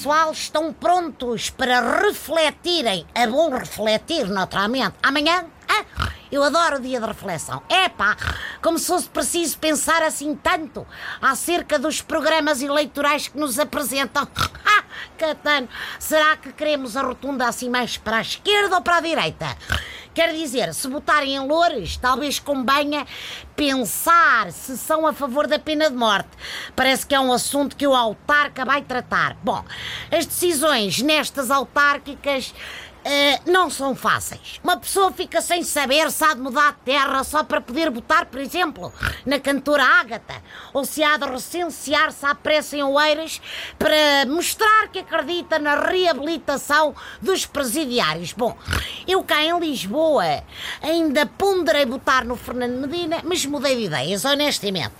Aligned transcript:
pessoal 0.00 0.32
estão 0.32 0.72
prontos 0.72 1.50
para 1.50 2.00
refletirem. 2.00 3.06
É 3.14 3.26
bom 3.26 3.50
refletir, 3.50 4.26
naturalmente. 4.30 4.94
Amanhã, 5.02 5.44
ah, 5.68 5.84
eu 6.32 6.42
adoro 6.42 6.76
o 6.78 6.80
dia 6.80 6.98
de 6.98 7.06
reflexão. 7.06 7.62
Epá, 7.68 8.16
como 8.62 8.78
se 8.78 8.86
fosse 8.86 9.10
preciso 9.10 9.58
pensar 9.58 10.02
assim 10.02 10.34
tanto 10.34 10.86
acerca 11.20 11.78
dos 11.78 12.00
programas 12.00 12.62
eleitorais 12.62 13.28
que 13.28 13.38
nos 13.38 13.58
apresentam. 13.58 14.26
Catano, 15.18 15.68
será 15.98 16.34
que 16.38 16.50
queremos 16.50 16.96
a 16.96 17.02
rotunda 17.02 17.46
assim 17.46 17.68
mais 17.68 17.98
para 17.98 18.16
a 18.16 18.22
esquerda 18.22 18.76
ou 18.76 18.82
para 18.82 18.96
a 18.96 19.00
direita? 19.02 19.54
Quer 20.20 20.34
dizer, 20.34 20.74
se 20.74 20.86
votarem 20.86 21.34
em 21.34 21.40
Loures, 21.40 21.96
talvez 21.96 22.38
convenha 22.38 23.06
pensar 23.56 24.52
se 24.52 24.76
são 24.76 25.06
a 25.06 25.14
favor 25.14 25.46
da 25.46 25.58
pena 25.58 25.88
de 25.88 25.96
morte. 25.96 26.28
Parece 26.76 27.06
que 27.06 27.14
é 27.14 27.20
um 27.20 27.32
assunto 27.32 27.74
que 27.74 27.86
o 27.86 27.94
autarca 27.94 28.62
vai 28.62 28.82
tratar. 28.82 29.38
Bom, 29.42 29.64
as 30.10 30.26
decisões 30.26 31.00
nestas 31.00 31.50
autárquicas 31.50 32.52
Uh, 33.00 33.50
não 33.50 33.70
são 33.70 33.94
fáceis. 33.94 34.60
Uma 34.62 34.76
pessoa 34.76 35.10
fica 35.10 35.40
sem 35.40 35.62
saber 35.62 36.10
se 36.10 36.22
há 36.22 36.34
de 36.34 36.40
mudar 36.40 36.72
de 36.72 36.80
terra 36.84 37.24
só 37.24 37.42
para 37.42 37.60
poder 37.60 37.90
votar, 37.90 38.26
por 38.26 38.38
exemplo, 38.38 38.92
na 39.24 39.40
cantora 39.40 39.82
Ágata, 39.82 40.34
ou 40.74 40.84
se 40.84 41.02
há 41.02 41.16
de 41.16 41.26
recensear-se 41.26 42.26
à 42.26 42.34
pressa 42.34 42.76
em 42.76 42.82
Oeiras 42.82 43.40
para 43.78 44.26
mostrar 44.26 44.88
que 44.88 44.98
acredita 44.98 45.58
na 45.58 45.76
reabilitação 45.76 46.94
dos 47.22 47.46
presidiários. 47.46 48.34
Bom, 48.34 48.54
eu 49.08 49.24
cá 49.24 49.42
em 49.42 49.58
Lisboa 49.58 50.44
ainda 50.82 51.24
ponderei 51.24 51.86
votar 51.86 52.24
no 52.26 52.36
Fernando 52.36 52.86
Medina, 52.86 53.22
mas 53.24 53.46
mudei 53.46 53.76
de 53.76 53.84
ideias, 53.84 54.26
honestamente. 54.26 54.92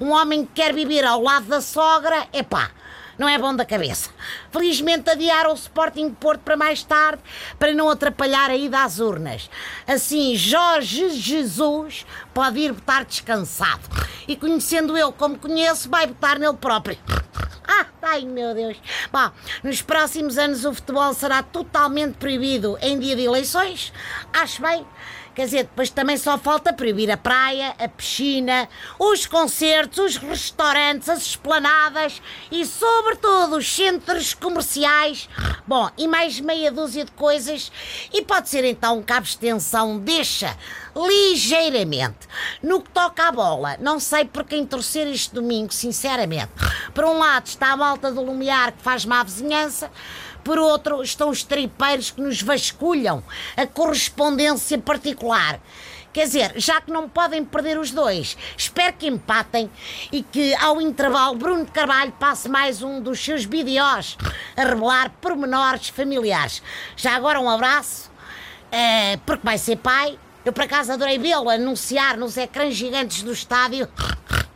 Um 0.00 0.10
homem 0.10 0.46
que 0.46 0.52
quer 0.62 0.72
viver 0.72 1.04
ao 1.04 1.20
lado 1.20 1.46
da 1.46 1.60
sogra, 1.60 2.28
é 2.32 2.44
pá 2.44 2.70
não 3.18 3.28
é 3.28 3.36
bom 3.36 3.54
da 3.54 3.64
cabeça. 3.64 4.10
Felizmente 4.52 5.10
adiaram 5.10 5.50
o 5.50 5.54
Sporting 5.54 6.10
Porto 6.10 6.40
para 6.40 6.56
mais 6.56 6.82
tarde, 6.84 7.22
para 7.58 7.74
não 7.74 7.90
atrapalhar 7.90 8.50
a 8.50 8.56
ida 8.56 8.82
às 8.82 9.00
urnas. 9.00 9.50
Assim, 9.86 10.36
Jorge 10.36 11.10
Jesus 11.10 12.06
pode 12.32 12.60
ir 12.60 12.72
votar 12.72 13.04
descansado. 13.04 13.82
E 14.26 14.36
conhecendo 14.36 14.96
eu 14.96 15.12
como 15.12 15.38
conheço, 15.38 15.90
vai 15.90 16.06
votar 16.06 16.38
nele 16.38 16.56
próprio. 16.56 16.96
Ah, 17.70 17.84
ai 18.00 18.22
meu 18.22 18.54
Deus. 18.54 18.78
Bom, 19.12 19.30
nos 19.62 19.82
próximos 19.82 20.38
anos 20.38 20.64
o 20.64 20.72
futebol 20.72 21.12
será 21.12 21.42
totalmente 21.42 22.14
proibido 22.14 22.78
em 22.80 22.98
dia 22.98 23.14
de 23.14 23.24
eleições. 23.24 23.92
Acho 24.32 24.62
bem. 24.62 24.86
Quer 25.38 25.44
dizer, 25.44 25.62
depois 25.62 25.88
também 25.88 26.16
só 26.16 26.36
falta 26.36 26.72
proibir 26.72 27.08
a 27.12 27.16
praia, 27.16 27.72
a 27.78 27.86
piscina, 27.86 28.68
os 28.98 29.24
concertos, 29.24 30.16
os 30.16 30.16
restaurantes, 30.16 31.08
as 31.08 31.20
esplanadas 31.20 32.20
e, 32.50 32.66
sobretudo, 32.66 33.58
os 33.58 33.72
centros 33.72 34.34
comerciais. 34.34 35.28
Bom, 35.64 35.88
e 35.96 36.08
mais 36.08 36.40
meia 36.40 36.72
dúzia 36.72 37.04
de 37.04 37.12
coisas. 37.12 37.70
E 38.12 38.20
pode 38.22 38.48
ser 38.48 38.64
então 38.64 39.00
que 39.00 39.12
a 39.12 39.16
abstenção 39.18 40.00
deixa 40.00 40.56
ligeiramente. 40.96 42.26
No 42.60 42.82
que 42.82 42.90
toca 42.90 43.28
à 43.28 43.30
bola, 43.30 43.76
não 43.78 44.00
sei 44.00 44.24
por 44.24 44.42
quem 44.42 44.66
torcer 44.66 45.06
este 45.06 45.32
domingo, 45.32 45.72
sinceramente. 45.72 46.50
Por 46.92 47.04
um 47.04 47.16
lado 47.16 47.46
está 47.46 47.70
a 47.70 47.76
malta 47.76 48.10
do 48.10 48.24
Lumiar 48.24 48.72
que 48.72 48.82
faz 48.82 49.04
má 49.04 49.22
vizinhança. 49.22 49.88
Por 50.44 50.58
outro, 50.58 51.02
estão 51.02 51.30
os 51.30 51.42
tripeiros 51.42 52.10
que 52.10 52.20
nos 52.20 52.40
vasculham 52.40 53.22
a 53.56 53.66
correspondência 53.66 54.78
particular. 54.78 55.60
Quer 56.12 56.24
dizer, 56.24 56.52
já 56.56 56.80
que 56.80 56.90
não 56.90 57.08
podem 57.08 57.44
perder 57.44 57.78
os 57.78 57.90
dois, 57.90 58.36
espero 58.56 58.94
que 58.94 59.06
empatem 59.06 59.70
e 60.10 60.22
que 60.22 60.54
ao 60.56 60.80
intervalo 60.80 61.36
Bruno 61.36 61.64
de 61.64 61.70
Carvalho 61.70 62.12
passe 62.18 62.48
mais 62.48 62.82
um 62.82 63.00
dos 63.00 63.22
seus 63.22 63.44
vídeos 63.44 64.16
a 64.56 64.64
revelar 64.64 65.10
pormenores 65.20 65.90
familiares. 65.90 66.62
Já 66.96 67.14
agora 67.14 67.38
um 67.38 67.48
abraço, 67.48 68.10
é, 68.72 69.18
porque 69.18 69.44
vai 69.44 69.58
ser 69.58 69.76
pai. 69.76 70.18
Eu 70.44 70.52
por 70.52 70.64
acaso 70.64 70.90
adorei 70.90 71.18
vê-lo 71.18 71.50
anunciar 71.50 72.16
nos 72.16 72.36
ecrãs 72.36 72.74
gigantes 72.74 73.22
do 73.22 73.32
estádio 73.32 73.86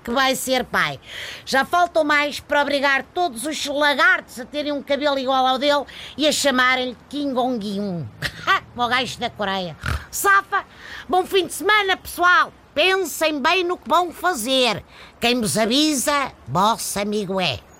que 0.02 0.10
vai 0.10 0.34
ser 0.34 0.64
pai. 0.64 1.00
Já 1.44 1.64
faltam 1.64 2.04
mais 2.04 2.40
para 2.40 2.62
obrigar 2.62 3.04
todos 3.14 3.44
os 3.46 3.66
lagartos 3.66 4.40
a 4.40 4.44
terem 4.44 4.72
um 4.72 4.82
cabelo 4.82 5.18
igual 5.18 5.46
ao 5.46 5.58
dele 5.58 5.84
e 6.16 6.26
a 6.26 6.32
chamarem-lhe 6.32 6.96
Kim 7.08 7.32
Jong-un. 7.32 8.06
o 8.76 8.88
gajo 8.88 9.18
da 9.18 9.30
Coreia. 9.30 9.76
Safa, 10.10 10.64
bom 11.08 11.24
fim 11.24 11.46
de 11.46 11.52
semana, 11.52 11.96
pessoal. 11.96 12.52
Pensem 12.74 13.40
bem 13.40 13.64
no 13.64 13.76
que 13.76 13.88
vão 13.88 14.10
fazer. 14.10 14.82
Quem 15.20 15.40
vos 15.40 15.58
avisa, 15.58 16.32
vosso 16.48 16.98
amigo 16.98 17.40
é. 17.40 17.71